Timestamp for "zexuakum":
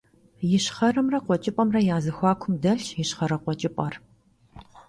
2.05-2.53